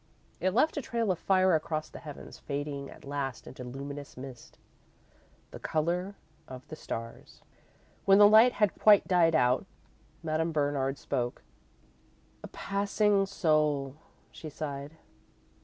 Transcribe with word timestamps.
It 0.39 0.55
left 0.55 0.77
a 0.77 0.81
trail 0.81 1.11
of 1.11 1.19
fire 1.19 1.53
across 1.53 1.87
the 1.87 1.99
heavens, 1.99 2.39
fading 2.39 2.89
at 2.89 3.05
last 3.05 3.45
into 3.45 3.63
luminous 3.63 4.17
mist, 4.17 4.57
the 5.51 5.59
colour 5.59 6.15
of 6.47 6.67
the 6.69 6.75
stars. 6.75 7.43
When 8.05 8.17
the 8.17 8.27
light 8.27 8.53
had 8.53 8.73
quite 8.73 9.07
died 9.07 9.35
out, 9.35 9.67
Madame 10.23 10.51
Bernard 10.51 10.97
spoke. 10.97 11.43
"A 12.41 12.47
passing 12.47 13.27
soul," 13.27 13.95
she 14.31 14.49
sighed. 14.49 14.97